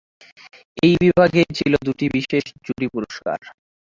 [0.77, 3.39] এই বিভাগেই ছিল দুটি বিশেষ জুরি পুরস্কার।